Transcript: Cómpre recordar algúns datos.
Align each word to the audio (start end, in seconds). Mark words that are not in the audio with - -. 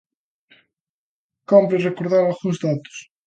Cómpre 1.49 1.85
recordar 1.89 2.21
algúns 2.23 2.57
datos. 2.65 2.95